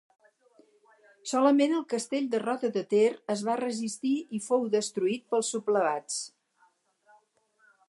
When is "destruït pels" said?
4.79-5.55